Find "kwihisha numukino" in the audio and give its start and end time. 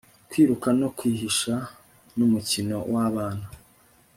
0.97-2.77